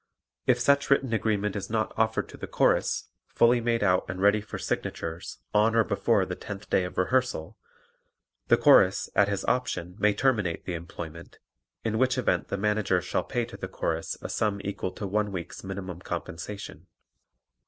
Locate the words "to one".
14.93-15.31